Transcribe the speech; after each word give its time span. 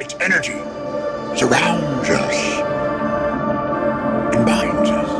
Its 0.00 0.14
energy 0.20 0.58
surrounds 1.36 2.08
us 2.08 2.34
and 4.34 4.46
binds 4.46 4.90
us. 4.90 5.10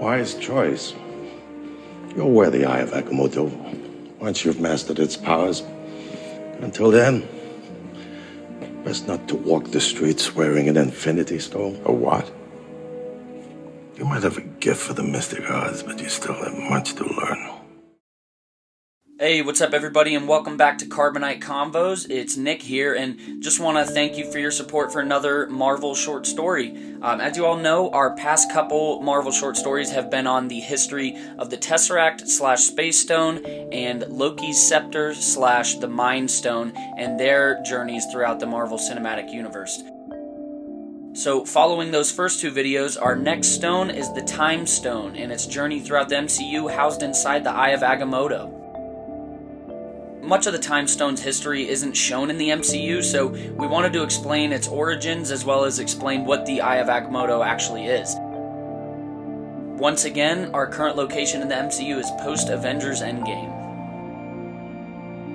Wise 0.00 0.34
choice. 0.36 0.94
You'll 2.16 2.32
wear 2.32 2.48
the 2.50 2.64
Eye 2.64 2.80
of 2.80 2.90
Agamotto 2.92 3.50
once 4.18 4.44
you've 4.44 4.60
mastered 4.60 4.98
its 4.98 5.16
powers. 5.16 5.62
Until 6.60 6.90
then, 6.90 7.28
best 8.84 9.06
not 9.06 9.28
to 9.28 9.36
walk 9.36 9.70
the 9.70 9.80
streets 9.80 10.34
wearing 10.34 10.68
an 10.68 10.78
infinity 10.78 11.38
stone. 11.38 11.78
A 11.84 11.92
what? 11.92 12.30
You 14.00 14.06
might 14.06 14.22
have 14.22 14.38
a 14.38 14.40
gift 14.40 14.80
for 14.80 14.94
the 14.94 15.02
mystic 15.02 15.50
arts, 15.50 15.82
but 15.82 16.00
you 16.00 16.08
still 16.08 16.32
have 16.32 16.56
much 16.56 16.94
to 16.94 17.04
learn. 17.04 17.50
Hey, 19.18 19.42
what's 19.42 19.60
up, 19.60 19.74
everybody, 19.74 20.14
and 20.14 20.26
welcome 20.26 20.56
back 20.56 20.78
to 20.78 20.86
Carbonite 20.86 21.42
Convos. 21.42 22.08
It's 22.08 22.34
Nick 22.38 22.62
here, 22.62 22.94
and 22.94 23.42
just 23.42 23.60
want 23.60 23.76
to 23.76 23.92
thank 23.92 24.16
you 24.16 24.32
for 24.32 24.38
your 24.38 24.52
support 24.52 24.90
for 24.90 25.00
another 25.00 25.46
Marvel 25.48 25.94
short 25.94 26.26
story. 26.26 26.70
Um, 27.02 27.20
as 27.20 27.36
you 27.36 27.44
all 27.44 27.58
know, 27.58 27.90
our 27.90 28.16
past 28.16 28.50
couple 28.50 29.02
Marvel 29.02 29.32
short 29.32 29.58
stories 29.58 29.90
have 29.90 30.10
been 30.10 30.26
on 30.26 30.48
the 30.48 30.60
history 30.60 31.18
of 31.38 31.50
the 31.50 31.58
Tesseract 31.58 32.26
slash 32.26 32.60
Space 32.60 32.98
Stone 32.98 33.44
and 33.70 34.00
Loki's 34.08 34.66
Scepter 34.66 35.12
slash 35.12 35.74
the 35.74 35.88
Mind 35.88 36.30
Stone 36.30 36.72
and 36.96 37.20
their 37.20 37.62
journeys 37.64 38.06
throughout 38.10 38.40
the 38.40 38.46
Marvel 38.46 38.78
Cinematic 38.78 39.30
Universe. 39.30 39.82
So, 41.12 41.44
following 41.44 41.90
those 41.90 42.12
first 42.12 42.40
two 42.40 42.52
videos, 42.52 43.00
our 43.00 43.16
next 43.16 43.48
stone 43.48 43.90
is 43.90 44.12
the 44.12 44.22
Time 44.22 44.66
Stone 44.66 45.16
and 45.16 45.32
its 45.32 45.46
journey 45.46 45.80
throughout 45.80 46.08
the 46.08 46.14
MCU 46.14 46.72
housed 46.72 47.02
inside 47.02 47.44
the 47.44 47.50
Eye 47.50 47.70
of 47.70 47.80
Agamotto 47.80 48.60
much 50.30 50.46
of 50.46 50.52
the 50.52 50.58
Time 50.60 50.86
Stone's 50.86 51.20
history 51.20 51.68
isn't 51.68 51.96
shown 51.96 52.30
in 52.30 52.38
the 52.38 52.50
MCU, 52.50 53.02
so 53.02 53.26
we 53.26 53.66
wanted 53.66 53.92
to 53.94 54.04
explain 54.04 54.52
its 54.52 54.68
origins 54.68 55.32
as 55.32 55.44
well 55.44 55.64
as 55.64 55.80
explain 55.80 56.24
what 56.24 56.46
the 56.46 56.60
Eye 56.60 56.76
of 56.76 56.86
Agamotto 56.86 57.44
actually 57.44 57.86
is. 57.86 58.14
Once 59.80 60.04
again, 60.04 60.48
our 60.54 60.68
current 60.68 60.96
location 60.96 61.42
in 61.42 61.48
the 61.48 61.54
MCU 61.56 61.98
is 61.98 62.08
post 62.20 62.48
Avengers 62.48 63.00
Endgame. 63.02 63.59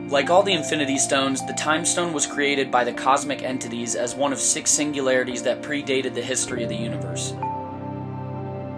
Like 0.09 0.29
all 0.29 0.43
the 0.43 0.53
Infinity 0.53 0.99
Stones, 0.99 1.43
the 1.47 1.53
Time 1.53 1.83
Stone 1.83 2.13
was 2.13 2.27
created 2.27 2.69
by 2.69 2.83
the 2.83 2.93
cosmic 2.93 3.41
entities 3.41 3.95
as 3.95 4.13
one 4.13 4.31
of 4.31 4.39
six 4.39 4.69
singularities 4.69 5.41
that 5.41 5.63
predated 5.63 6.13
the 6.13 6.21
history 6.21 6.61
of 6.61 6.69
the 6.69 6.75
universe. 6.75 7.31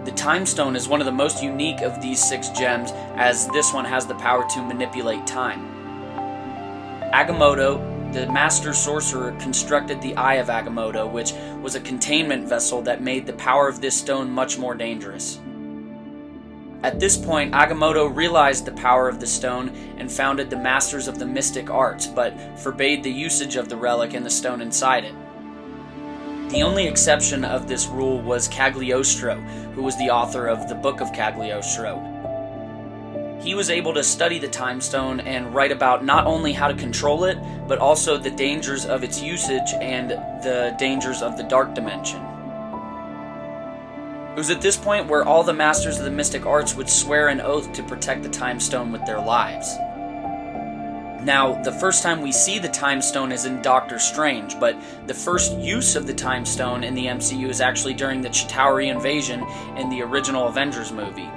The 0.06 0.14
Time 0.16 0.46
Stone 0.46 0.74
is 0.74 0.88
one 0.88 1.00
of 1.00 1.04
the 1.04 1.12
most 1.12 1.42
unique 1.42 1.82
of 1.82 2.00
these 2.00 2.18
six 2.18 2.48
gems, 2.48 2.92
as 3.16 3.46
this 3.48 3.74
one 3.74 3.84
has 3.84 4.06
the 4.06 4.14
power 4.14 4.48
to 4.54 4.62
manipulate 4.62 5.26
time. 5.26 5.68
Agamotto, 7.12 8.12
the 8.14 8.26
master 8.32 8.72
sorcerer, 8.72 9.32
constructed 9.32 10.00
the 10.00 10.16
Eye 10.16 10.36
of 10.36 10.46
Agamotto, 10.46 11.12
which 11.12 11.34
was 11.60 11.74
a 11.74 11.80
containment 11.80 12.48
vessel 12.48 12.80
that 12.80 13.02
made 13.02 13.26
the 13.26 13.34
power 13.34 13.68
of 13.68 13.82
this 13.82 13.94
stone 13.94 14.30
much 14.30 14.56
more 14.56 14.74
dangerous. 14.74 15.40
At 16.82 17.00
this 17.00 17.16
point, 17.16 17.54
Agamotto 17.54 18.14
realized 18.14 18.64
the 18.64 18.72
power 18.72 19.08
of 19.08 19.20
the 19.20 19.26
stone 19.26 19.70
and 19.98 20.10
founded 20.10 20.48
the 20.48 20.56
Masters 20.56 21.08
of 21.08 21.18
the 21.18 21.26
Mystic 21.26 21.70
Arts, 21.70 22.06
but 22.06 22.58
forbade 22.58 23.02
the 23.02 23.10
usage 23.10 23.56
of 23.56 23.68
the 23.68 23.76
relic 23.76 24.14
and 24.14 24.24
the 24.24 24.30
stone 24.30 24.60
inside 24.60 25.04
it. 25.04 25.14
The 26.50 26.62
only 26.62 26.86
exception 26.86 27.44
of 27.44 27.68
this 27.68 27.86
rule 27.88 28.22
was 28.22 28.48
Cagliostro, 28.48 29.36
who 29.74 29.82
was 29.82 29.98
the 29.98 30.10
author 30.10 30.46
of 30.46 30.68
the 30.68 30.74
Book 30.74 31.00
of 31.00 31.12
Cagliostro, 31.12 32.18
he 33.40 33.54
was 33.54 33.70
able 33.70 33.94
to 33.94 34.02
study 34.02 34.38
the 34.38 34.48
time 34.48 34.80
stone 34.80 35.20
and 35.20 35.54
write 35.54 35.70
about 35.70 36.04
not 36.04 36.26
only 36.26 36.52
how 36.52 36.68
to 36.68 36.74
control 36.74 37.24
it, 37.24 37.38
but 37.68 37.78
also 37.78 38.18
the 38.18 38.30
dangers 38.30 38.84
of 38.84 39.04
its 39.04 39.22
usage 39.22 39.72
and 39.80 40.10
the 40.10 40.74
dangers 40.78 41.22
of 41.22 41.36
the 41.36 41.44
dark 41.44 41.74
dimension. 41.74 42.27
It 44.38 44.46
was 44.46 44.50
at 44.50 44.60
this 44.60 44.76
point 44.76 45.08
where 45.08 45.24
all 45.24 45.42
the 45.42 45.52
masters 45.52 45.98
of 45.98 46.04
the 46.04 46.12
mystic 46.12 46.46
arts 46.46 46.76
would 46.76 46.88
swear 46.88 47.26
an 47.26 47.40
oath 47.40 47.72
to 47.72 47.82
protect 47.82 48.22
the 48.22 48.28
time 48.28 48.60
stone 48.60 48.92
with 48.92 49.04
their 49.04 49.18
lives. 49.18 49.76
Now, 51.24 51.60
the 51.64 51.72
first 51.72 52.04
time 52.04 52.20
we 52.20 52.30
see 52.30 52.60
the 52.60 52.68
time 52.68 53.02
stone 53.02 53.32
is 53.32 53.46
in 53.46 53.60
Doctor 53.62 53.98
Strange, 53.98 54.60
but 54.60 54.80
the 55.08 55.12
first 55.12 55.58
use 55.58 55.96
of 55.96 56.06
the 56.06 56.14
time 56.14 56.46
stone 56.46 56.84
in 56.84 56.94
the 56.94 57.06
MCU 57.06 57.48
is 57.48 57.60
actually 57.60 57.94
during 57.94 58.20
the 58.20 58.28
Chitauri 58.28 58.92
invasion 58.92 59.44
in 59.76 59.90
the 59.90 60.02
original 60.02 60.46
Avengers 60.46 60.92
movie. 60.92 61.28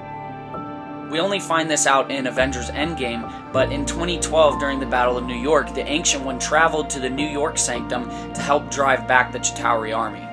We 1.09 1.19
only 1.19 1.39
find 1.39 1.71
this 1.71 1.87
out 1.87 2.11
in 2.11 2.27
Avengers 2.27 2.69
Endgame, 2.69 3.51
but 3.51 3.71
in 3.71 3.83
2012, 3.83 4.59
during 4.59 4.79
the 4.79 4.85
Battle 4.85 5.17
of 5.17 5.25
New 5.25 5.41
York, 5.41 5.73
the 5.73 5.87
Ancient 5.87 6.23
One 6.23 6.37
traveled 6.37 6.91
to 6.91 6.99
the 6.99 7.09
New 7.09 7.27
York 7.27 7.57
Sanctum 7.57 8.07
to 8.35 8.41
help 8.41 8.69
drive 8.69 9.07
back 9.07 9.31
the 9.31 9.39
Chitauri 9.39 9.97
army. 9.97 10.30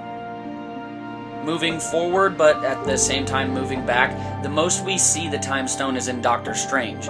Moving 1.48 1.80
forward, 1.80 2.36
but 2.36 2.62
at 2.62 2.84
the 2.84 2.98
same 2.98 3.24
time 3.24 3.54
moving 3.54 3.86
back, 3.86 4.42
the 4.42 4.50
most 4.50 4.84
we 4.84 4.98
see 4.98 5.30
the 5.30 5.38
Time 5.38 5.66
Stone 5.66 5.96
is 5.96 6.08
in 6.08 6.20
Doctor 6.20 6.54
Strange. 6.54 7.08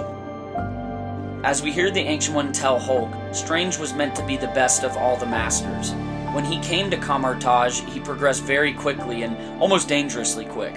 As 1.43 1.61
we 1.61 1.73
hear 1.73 1.91
the 1.91 1.99
Ancient 1.99 2.37
One 2.37 2.53
tell 2.53 2.79
Hulk, 2.79 3.13
Strange 3.33 3.77
was 3.77 3.93
meant 3.93 4.15
to 4.15 4.25
be 4.25 4.37
the 4.37 4.47
best 4.47 4.85
of 4.85 4.95
all 4.95 5.17
the 5.17 5.25
Masters. 5.25 5.91
When 6.33 6.45
he 6.45 6.61
came 6.61 6.89
to 6.89 6.95
Kamar-Taj, 6.95 7.81
he 7.81 7.99
progressed 7.99 8.43
very 8.43 8.71
quickly 8.71 9.23
and 9.23 9.61
almost 9.61 9.89
dangerously 9.89 10.45
quick. 10.45 10.75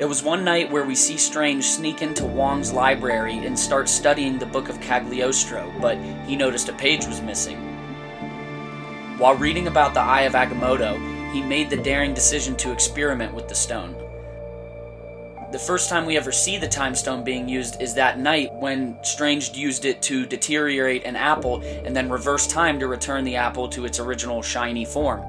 It 0.00 0.06
was 0.06 0.20
one 0.20 0.44
night 0.44 0.68
where 0.68 0.84
we 0.84 0.96
see 0.96 1.16
Strange 1.16 1.64
sneak 1.66 2.02
into 2.02 2.26
Wong's 2.26 2.72
library 2.72 3.38
and 3.38 3.56
start 3.56 3.88
studying 3.88 4.36
the 4.36 4.46
Book 4.46 4.68
of 4.68 4.80
Cagliostro, 4.80 5.72
but 5.80 5.96
he 6.26 6.34
noticed 6.34 6.68
a 6.68 6.72
page 6.72 7.06
was 7.06 7.22
missing. 7.22 7.58
While 9.16 9.36
reading 9.36 9.68
about 9.68 9.94
the 9.94 10.00
Eye 10.00 10.22
of 10.22 10.32
Agamotto, 10.32 11.11
he 11.32 11.42
made 11.42 11.70
the 11.70 11.76
daring 11.76 12.14
decision 12.14 12.54
to 12.56 12.72
experiment 12.72 13.34
with 13.34 13.48
the 13.48 13.54
stone. 13.54 13.96
The 15.52 15.58
first 15.58 15.90
time 15.90 16.06
we 16.06 16.16
ever 16.16 16.32
see 16.32 16.56
the 16.56 16.68
time 16.68 16.94
stone 16.94 17.24
being 17.24 17.48
used 17.48 17.82
is 17.82 17.94
that 17.94 18.18
night 18.18 18.54
when 18.54 18.96
Strange 19.02 19.54
used 19.54 19.84
it 19.84 20.00
to 20.02 20.24
deteriorate 20.24 21.04
an 21.04 21.14
apple 21.14 21.60
and 21.84 21.94
then 21.94 22.08
reverse 22.08 22.46
time 22.46 22.78
to 22.80 22.86
return 22.86 23.24
the 23.24 23.36
apple 23.36 23.68
to 23.68 23.84
its 23.84 24.00
original 24.00 24.40
shiny 24.40 24.86
form. 24.86 25.20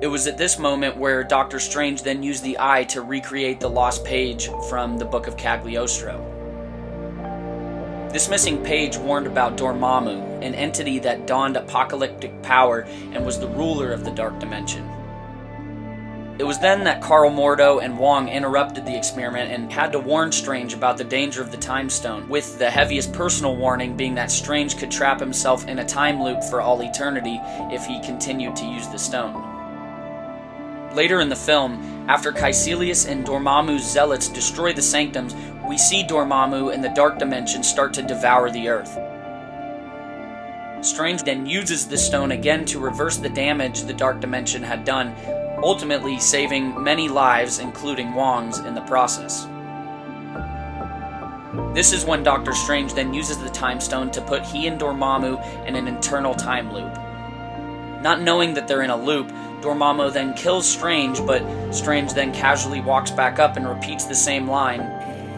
It 0.00 0.08
was 0.08 0.26
at 0.26 0.38
this 0.38 0.58
moment 0.58 0.96
where 0.96 1.24
Doctor 1.24 1.60
Strange 1.60 2.02
then 2.02 2.22
used 2.22 2.42
the 2.42 2.56
eye 2.58 2.84
to 2.84 3.02
recreate 3.02 3.60
the 3.60 3.70
lost 3.70 4.04
page 4.04 4.48
from 4.68 4.98
the 4.98 5.04
Book 5.04 5.26
of 5.26 5.36
Cagliostro. 5.36 6.25
This 8.12 8.28
missing 8.30 8.62
page 8.62 8.96
warned 8.96 9.26
about 9.26 9.56
Dormammu, 9.56 10.42
an 10.42 10.54
entity 10.54 10.98
that 11.00 11.26
donned 11.26 11.56
apocalyptic 11.56 12.40
power 12.42 12.86
and 13.12 13.26
was 13.26 13.38
the 13.38 13.48
ruler 13.48 13.92
of 13.92 14.04
the 14.04 14.10
Dark 14.10 14.38
Dimension. 14.38 14.88
It 16.38 16.44
was 16.44 16.58
then 16.58 16.84
that 16.84 17.02
Karl 17.02 17.30
Mordo 17.30 17.82
and 17.82 17.98
Wong 17.98 18.28
interrupted 18.28 18.84
the 18.84 18.96
experiment 18.96 19.50
and 19.50 19.72
had 19.72 19.92
to 19.92 19.98
warn 19.98 20.30
Strange 20.32 20.74
about 20.74 20.98
the 20.98 21.04
danger 21.04 21.40
of 21.40 21.50
the 21.50 21.56
Time 21.56 21.88
Stone, 21.88 22.28
with 22.28 22.58
the 22.58 22.70
heaviest 22.70 23.12
personal 23.12 23.56
warning 23.56 23.96
being 23.96 24.14
that 24.16 24.30
Strange 24.30 24.76
could 24.76 24.90
trap 24.90 25.18
himself 25.18 25.66
in 25.66 25.78
a 25.78 25.84
time 25.84 26.22
loop 26.22 26.44
for 26.44 26.60
all 26.60 26.82
eternity 26.82 27.40
if 27.74 27.86
he 27.86 28.00
continued 28.02 28.54
to 28.56 28.66
use 28.66 28.86
the 28.88 28.98
stone. 28.98 29.55
Later 30.96 31.20
in 31.20 31.28
the 31.28 31.36
film, 31.36 32.06
after 32.08 32.32
Kaecilius 32.32 33.06
and 33.06 33.22
Dormammu's 33.22 33.84
zealots 33.84 34.28
destroy 34.28 34.72
the 34.72 34.80
sanctums, 34.80 35.34
we 35.68 35.76
see 35.76 36.02
Dormammu 36.02 36.72
and 36.72 36.82
the 36.82 36.88
Dark 36.88 37.18
Dimension 37.18 37.62
start 37.62 37.92
to 37.92 38.02
devour 38.02 38.50
the 38.50 38.70
Earth. 38.70 38.96
Strange 40.82 41.22
then 41.22 41.44
uses 41.44 41.86
the 41.86 41.98
stone 41.98 42.32
again 42.32 42.64
to 42.64 42.80
reverse 42.80 43.18
the 43.18 43.28
damage 43.28 43.82
the 43.82 43.92
Dark 43.92 44.20
Dimension 44.20 44.62
had 44.62 44.86
done, 44.86 45.14
ultimately 45.62 46.18
saving 46.18 46.82
many 46.82 47.10
lives, 47.10 47.58
including 47.58 48.14
Wong's, 48.14 48.60
in 48.60 48.74
the 48.74 48.80
process. 48.80 49.46
This 51.74 51.92
is 51.92 52.06
when 52.06 52.22
Doctor 52.22 52.54
Strange 52.54 52.94
then 52.94 53.12
uses 53.12 53.36
the 53.36 53.50
Time 53.50 53.82
Stone 53.82 54.12
to 54.12 54.22
put 54.22 54.46
he 54.46 54.66
and 54.66 54.80
Dormammu 54.80 55.66
in 55.66 55.76
an 55.76 55.88
internal 55.88 56.34
time 56.34 56.72
loop. 56.72 57.05
Not 58.06 58.20
knowing 58.20 58.54
that 58.54 58.68
they're 58.68 58.82
in 58.82 58.90
a 58.90 58.96
loop, 58.96 59.26
Dormammu 59.62 60.12
then 60.12 60.32
kills 60.34 60.64
Strange, 60.64 61.26
but 61.26 61.42
Strange 61.72 62.14
then 62.14 62.32
casually 62.32 62.80
walks 62.80 63.10
back 63.10 63.40
up 63.40 63.56
and 63.56 63.68
repeats 63.68 64.04
the 64.04 64.14
same 64.14 64.46
line. 64.46 64.78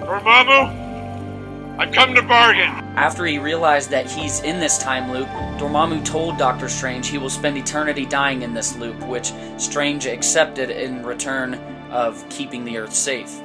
Dormammu, 0.03 1.79
I've 1.79 1.93
come 1.93 2.15
to 2.15 2.20
bargain. 2.20 2.69
After 2.94 3.25
he 3.25 3.38
realized 3.38 3.88
that 3.88 4.11
he's 4.11 4.41
in 4.41 4.61
this 4.61 4.76
time 4.76 5.11
loop, 5.11 5.29
Dormammu 5.59 6.05
told 6.05 6.37
Doctor 6.37 6.69
Strange 6.69 7.09
he 7.09 7.17
will 7.17 7.31
spend 7.31 7.56
eternity 7.56 8.05
dying 8.05 8.43
in 8.43 8.53
this 8.53 8.76
loop, 8.76 9.03
which 9.06 9.32
Strange 9.56 10.05
accepted 10.05 10.69
in 10.69 11.03
return 11.06 11.55
of 11.91 12.23
keeping 12.29 12.67
the 12.67 12.76
Earth 12.76 12.93
safe. 12.93 13.41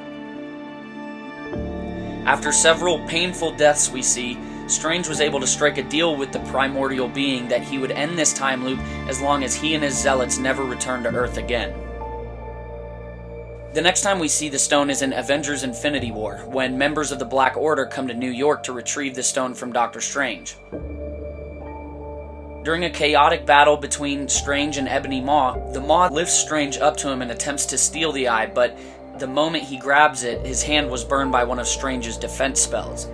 After 2.26 2.52
several 2.52 2.98
painful 3.06 3.52
deaths 3.52 3.90
we 3.90 4.02
see, 4.02 4.36
Strange 4.66 5.08
was 5.08 5.20
able 5.20 5.40
to 5.40 5.46
strike 5.46 5.78
a 5.78 5.82
deal 5.82 6.16
with 6.16 6.32
the 6.32 6.40
primordial 6.40 7.08
being 7.08 7.48
that 7.48 7.62
he 7.62 7.78
would 7.78 7.90
end 7.90 8.18
this 8.18 8.32
time 8.32 8.64
loop 8.64 8.78
as 9.08 9.20
long 9.20 9.44
as 9.44 9.54
he 9.54 9.74
and 9.74 9.84
his 9.84 9.96
zealots 9.96 10.38
never 10.38 10.64
returned 10.64 11.04
to 11.04 11.14
Earth 11.14 11.36
again. 11.36 11.74
The 13.74 13.82
next 13.82 14.02
time 14.02 14.20
we 14.20 14.28
see 14.28 14.48
the 14.48 14.58
stone 14.58 14.88
is 14.88 15.02
in 15.02 15.12
Avengers 15.12 15.64
Infinity 15.64 16.12
War, 16.12 16.38
when 16.46 16.78
members 16.78 17.10
of 17.10 17.18
the 17.18 17.24
Black 17.24 17.56
Order 17.56 17.86
come 17.86 18.06
to 18.06 18.14
New 18.14 18.30
York 18.30 18.62
to 18.62 18.72
retrieve 18.72 19.16
the 19.16 19.22
stone 19.22 19.52
from 19.52 19.72
Doctor 19.72 20.00
Strange. 20.00 20.56
During 22.62 22.84
a 22.84 22.90
chaotic 22.90 23.44
battle 23.44 23.76
between 23.76 24.28
Strange 24.28 24.78
and 24.78 24.88
Ebony 24.88 25.20
Maw, 25.20 25.72
the 25.72 25.80
Maw 25.80 26.08
lifts 26.08 26.32
Strange 26.32 26.78
up 26.78 26.96
to 26.98 27.10
him 27.10 27.20
and 27.20 27.30
attempts 27.30 27.66
to 27.66 27.76
steal 27.76 28.12
the 28.12 28.28
eye, 28.28 28.46
but 28.46 28.78
the 29.18 29.26
moment 29.26 29.64
he 29.64 29.76
grabs 29.76 30.22
it, 30.22 30.46
his 30.46 30.62
hand 30.62 30.88
was 30.88 31.04
burned 31.04 31.32
by 31.32 31.44
one 31.44 31.58
of 31.58 31.66
Strange's 31.66 32.16
defense 32.16 32.60
spells. 32.60 33.08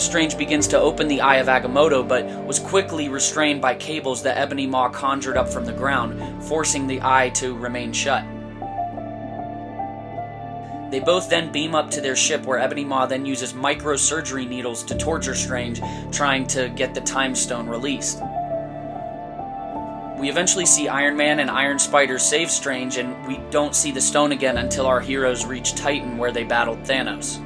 Strange 0.00 0.38
begins 0.38 0.68
to 0.68 0.78
open 0.78 1.08
the 1.08 1.20
Eye 1.20 1.36
of 1.36 1.48
Agamotto, 1.48 2.06
but 2.06 2.24
was 2.46 2.58
quickly 2.58 3.08
restrained 3.08 3.60
by 3.60 3.74
cables 3.74 4.22
that 4.22 4.38
Ebony 4.38 4.66
Maw 4.66 4.88
conjured 4.88 5.36
up 5.36 5.48
from 5.48 5.64
the 5.64 5.72
ground, 5.72 6.42
forcing 6.44 6.86
the 6.86 7.00
eye 7.02 7.30
to 7.30 7.56
remain 7.56 7.92
shut. 7.92 8.24
They 10.90 11.00
both 11.00 11.28
then 11.28 11.52
beam 11.52 11.74
up 11.74 11.90
to 11.90 12.00
their 12.00 12.16
ship, 12.16 12.46
where 12.46 12.58
Ebony 12.58 12.84
Maw 12.84 13.06
then 13.06 13.26
uses 13.26 13.52
microsurgery 13.52 14.48
needles 14.48 14.82
to 14.84 14.96
torture 14.96 15.34
Strange, 15.34 15.82
trying 16.10 16.46
to 16.48 16.70
get 16.70 16.94
the 16.94 17.00
Time 17.02 17.34
Stone 17.34 17.68
released. 17.68 18.22
We 20.18 20.30
eventually 20.30 20.66
see 20.66 20.88
Iron 20.88 21.16
Man 21.16 21.40
and 21.40 21.50
Iron 21.50 21.78
Spider 21.78 22.18
save 22.18 22.50
Strange, 22.50 22.96
and 22.96 23.26
we 23.26 23.38
don't 23.50 23.74
see 23.74 23.90
the 23.92 24.00
stone 24.00 24.32
again 24.32 24.56
until 24.56 24.86
our 24.86 25.00
heroes 25.00 25.44
reach 25.44 25.74
Titan, 25.74 26.18
where 26.18 26.32
they 26.32 26.44
battled 26.44 26.82
Thanos. 26.84 27.44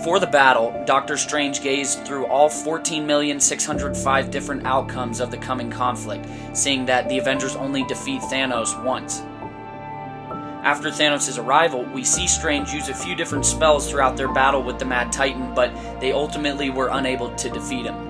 Before 0.00 0.18
the 0.18 0.26
battle, 0.26 0.82
Doctor 0.86 1.18
Strange 1.18 1.60
gazed 1.60 2.06
through 2.06 2.24
all 2.24 2.48
14,605 2.48 4.30
different 4.30 4.64
outcomes 4.64 5.20
of 5.20 5.30
the 5.30 5.36
coming 5.36 5.70
conflict, 5.70 6.26
seeing 6.54 6.86
that 6.86 7.10
the 7.10 7.18
Avengers 7.18 7.54
only 7.54 7.84
defeat 7.84 8.22
Thanos 8.22 8.82
once. 8.82 9.20
After 10.64 10.88
Thanos' 10.88 11.38
arrival, 11.38 11.84
we 11.84 12.02
see 12.02 12.26
Strange 12.26 12.72
use 12.72 12.88
a 12.88 12.94
few 12.94 13.14
different 13.14 13.44
spells 13.44 13.90
throughout 13.90 14.16
their 14.16 14.32
battle 14.32 14.62
with 14.62 14.78
the 14.78 14.86
Mad 14.86 15.12
Titan, 15.12 15.54
but 15.54 15.70
they 16.00 16.12
ultimately 16.12 16.70
were 16.70 16.88
unable 16.90 17.36
to 17.36 17.50
defeat 17.50 17.84
him. 17.84 18.09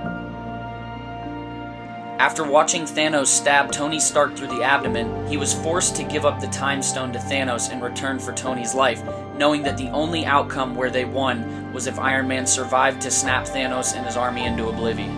After 2.21 2.45
watching 2.45 2.83
Thanos 2.83 3.29
stab 3.29 3.73
Tony 3.73 3.99
Stark 3.99 4.37
through 4.37 4.49
the 4.49 4.63
abdomen, 4.63 5.27
he 5.27 5.39
was 5.39 5.55
forced 5.55 5.97
to 5.97 6.05
give 6.05 6.27
up 6.27 6.39
the 6.39 6.49
Time 6.49 6.83
Stone 6.83 7.15
to 7.15 7.19
Thanos 7.19 7.73
in 7.73 7.81
return 7.81 8.19
for 8.19 8.35
Tony's 8.35 8.75
life, 8.75 9.03
knowing 9.39 9.63
that 9.63 9.79
the 9.79 9.89
only 9.89 10.27
outcome 10.27 10.75
where 10.75 10.91
they 10.91 11.07
won 11.07 11.73
was 11.73 11.87
if 11.87 11.99
Iron 11.99 12.29
Man 12.29 12.47
survived 12.47 13.01
to 13.01 13.11
snap 13.11 13.47
Thanos 13.47 13.97
and 13.97 14.05
his 14.05 14.19
army 14.19 14.45
into 14.45 14.69
oblivion. 14.69 15.09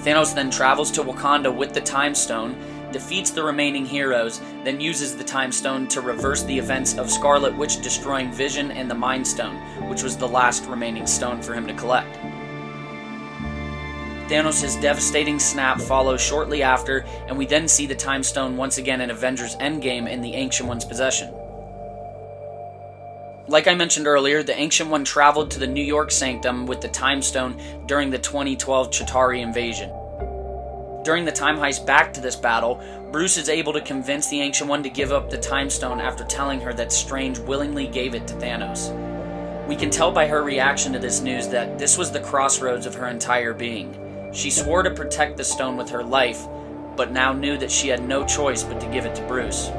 Thanos 0.00 0.34
then 0.34 0.50
travels 0.50 0.90
to 0.90 1.02
Wakanda 1.02 1.50
with 1.50 1.72
the 1.72 1.80
Time 1.80 2.14
Stone 2.14 2.58
defeats 2.92 3.30
the 3.30 3.42
remaining 3.42 3.86
heroes, 3.86 4.42
then 4.64 4.82
uses 4.82 5.16
the 5.16 5.24
Time 5.24 5.50
Stone 5.50 5.88
to 5.88 6.02
reverse 6.02 6.42
the 6.42 6.58
events 6.58 6.98
of 6.98 7.10
Scarlet 7.10 7.56
Witch 7.56 7.80
destroying 7.80 8.30
Vision 8.30 8.70
and 8.70 8.90
the 8.90 8.94
Mind 8.94 9.26
Stone, 9.26 9.56
which 9.88 10.02
was 10.02 10.14
the 10.14 10.28
last 10.28 10.66
remaining 10.66 11.06
stone 11.06 11.40
for 11.40 11.54
him 11.54 11.66
to 11.66 11.72
collect. 11.72 12.18
Thanos' 14.28 14.80
devastating 14.82 15.38
snap 15.38 15.80
follows 15.80 16.20
shortly 16.20 16.62
after, 16.62 17.04
and 17.28 17.38
we 17.38 17.46
then 17.46 17.68
see 17.68 17.86
the 17.86 17.94
Time 17.94 18.24
Stone 18.24 18.56
once 18.56 18.76
again 18.76 19.00
in 19.00 19.10
Avengers 19.10 19.54
Endgame 19.56 20.10
in 20.10 20.20
the 20.20 20.34
Ancient 20.34 20.68
One's 20.68 20.84
possession. 20.84 21.32
Like 23.46 23.68
I 23.68 23.76
mentioned 23.76 24.08
earlier, 24.08 24.42
the 24.42 24.58
Ancient 24.58 24.90
One 24.90 25.04
traveled 25.04 25.52
to 25.52 25.60
the 25.60 25.66
New 25.68 25.84
York 25.84 26.10
Sanctum 26.10 26.66
with 26.66 26.80
the 26.80 26.88
Time 26.88 27.22
Stone 27.22 27.62
during 27.86 28.10
the 28.10 28.18
2012 28.18 28.90
Chitauri 28.90 29.42
invasion. 29.42 29.90
During 31.04 31.24
the 31.24 31.30
time 31.30 31.56
heist 31.56 31.86
back 31.86 32.12
to 32.14 32.20
this 32.20 32.34
battle, 32.34 32.80
Bruce 33.12 33.36
is 33.36 33.48
able 33.48 33.72
to 33.74 33.80
convince 33.80 34.28
the 34.28 34.40
Ancient 34.40 34.68
One 34.68 34.82
to 34.82 34.90
give 34.90 35.12
up 35.12 35.30
the 35.30 35.38
Time 35.38 35.70
Stone 35.70 36.00
after 36.00 36.24
telling 36.24 36.60
her 36.62 36.74
that 36.74 36.90
Strange 36.90 37.38
willingly 37.38 37.86
gave 37.86 38.16
it 38.16 38.26
to 38.26 38.34
Thanos. 38.34 38.90
We 39.68 39.76
can 39.76 39.90
tell 39.90 40.10
by 40.10 40.26
her 40.26 40.42
reaction 40.42 40.92
to 40.94 40.98
this 40.98 41.20
news 41.20 41.46
that 41.48 41.78
this 41.78 41.96
was 41.96 42.10
the 42.10 42.18
crossroads 42.18 42.86
of 42.86 42.96
her 42.96 43.06
entire 43.06 43.54
being. 43.54 44.05
She 44.32 44.50
swore 44.50 44.82
to 44.82 44.90
protect 44.90 45.36
the 45.36 45.44
stone 45.44 45.76
with 45.76 45.90
her 45.90 46.02
life, 46.04 46.46
but 46.96 47.12
now 47.12 47.32
knew 47.32 47.56
that 47.58 47.70
she 47.70 47.88
had 47.88 48.06
no 48.06 48.24
choice 48.24 48.62
but 48.62 48.80
to 48.80 48.86
give 48.88 49.04
it 49.04 49.14
to 49.16 49.26
Bruce. 49.26 49.70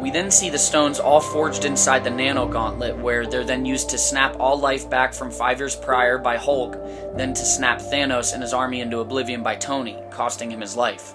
We 0.00 0.10
then 0.10 0.30
see 0.30 0.48
the 0.48 0.58
stones 0.58 0.98
all 0.98 1.20
forged 1.20 1.66
inside 1.66 2.04
the 2.04 2.10
Nano 2.10 2.48
Gauntlet, 2.48 2.96
where 2.96 3.26
they're 3.26 3.44
then 3.44 3.66
used 3.66 3.90
to 3.90 3.98
snap 3.98 4.34
all 4.40 4.58
life 4.58 4.88
back 4.88 5.12
from 5.12 5.30
five 5.30 5.58
years 5.58 5.76
prior 5.76 6.16
by 6.16 6.38
Hulk, 6.38 6.72
then 7.16 7.34
to 7.34 7.44
snap 7.44 7.80
Thanos 7.80 8.32
and 8.32 8.42
his 8.42 8.54
army 8.54 8.80
into 8.80 9.00
oblivion 9.00 9.42
by 9.42 9.56
Tony, 9.56 9.98
costing 10.10 10.50
him 10.50 10.62
his 10.62 10.74
life. 10.74 11.14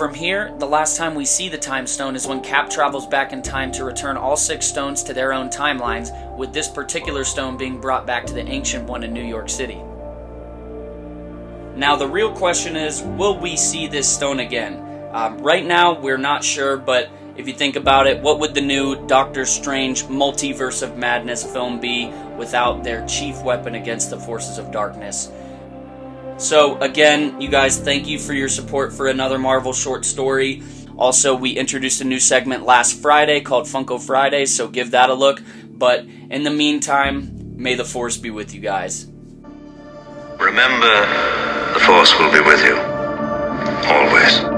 From 0.00 0.14
here, 0.14 0.50
the 0.56 0.66
last 0.66 0.96
time 0.96 1.14
we 1.14 1.26
see 1.26 1.50
the 1.50 1.58
Time 1.58 1.86
Stone 1.86 2.16
is 2.16 2.26
when 2.26 2.40
Cap 2.40 2.70
travels 2.70 3.06
back 3.06 3.34
in 3.34 3.42
time 3.42 3.70
to 3.72 3.84
return 3.84 4.16
all 4.16 4.34
six 4.34 4.64
stones 4.64 5.02
to 5.02 5.12
their 5.12 5.34
own 5.34 5.50
timelines, 5.50 6.08
with 6.38 6.54
this 6.54 6.68
particular 6.68 7.22
stone 7.22 7.58
being 7.58 7.82
brought 7.82 8.06
back 8.06 8.24
to 8.24 8.32
the 8.32 8.40
Ancient 8.40 8.88
One 8.88 9.04
in 9.04 9.12
New 9.12 9.22
York 9.22 9.50
City. 9.50 9.78
Now, 11.76 11.96
the 11.96 12.08
real 12.08 12.32
question 12.32 12.76
is 12.76 13.02
will 13.02 13.38
we 13.38 13.58
see 13.58 13.88
this 13.88 14.08
stone 14.08 14.40
again? 14.40 15.10
Um, 15.12 15.36
right 15.40 15.66
now, 15.66 16.00
we're 16.00 16.16
not 16.16 16.42
sure, 16.42 16.78
but 16.78 17.10
if 17.36 17.46
you 17.46 17.52
think 17.52 17.76
about 17.76 18.06
it, 18.06 18.22
what 18.22 18.40
would 18.40 18.54
the 18.54 18.62
new 18.62 19.06
Doctor 19.06 19.44
Strange 19.44 20.04
Multiverse 20.04 20.82
of 20.82 20.96
Madness 20.96 21.44
film 21.44 21.78
be 21.78 22.10
without 22.38 22.84
their 22.84 23.06
chief 23.06 23.42
weapon 23.42 23.74
against 23.74 24.08
the 24.08 24.18
forces 24.18 24.56
of 24.56 24.72
darkness? 24.72 25.30
So, 26.40 26.80
again, 26.80 27.38
you 27.38 27.50
guys, 27.50 27.78
thank 27.78 28.08
you 28.08 28.18
for 28.18 28.32
your 28.32 28.48
support 28.48 28.94
for 28.94 29.08
another 29.08 29.38
Marvel 29.38 29.74
short 29.74 30.06
story. 30.06 30.62
Also, 30.96 31.34
we 31.34 31.50
introduced 31.50 32.00
a 32.00 32.04
new 32.04 32.18
segment 32.18 32.64
last 32.64 33.00
Friday 33.02 33.42
called 33.42 33.66
Funko 33.66 34.00
Friday, 34.00 34.46
so 34.46 34.66
give 34.66 34.92
that 34.92 35.10
a 35.10 35.14
look. 35.14 35.42
But 35.66 36.06
in 36.30 36.42
the 36.44 36.50
meantime, 36.50 37.56
may 37.56 37.74
the 37.74 37.84
Force 37.84 38.16
be 38.16 38.30
with 38.30 38.54
you 38.54 38.60
guys. 38.62 39.06
Remember, 40.38 41.06
the 41.74 41.80
Force 41.80 42.18
will 42.18 42.32
be 42.32 42.40
with 42.40 42.64
you. 42.64 42.76
Always. 43.86 44.49